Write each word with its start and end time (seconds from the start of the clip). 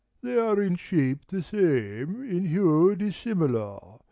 They 0.23 0.35
are 0.35 0.59
In 0.59 0.77
shape 0.77 1.27
the 1.27 1.43
same: 1.43 2.23
in 2.23 2.45
hue 2.47 2.95
dissimilar. 2.95 3.99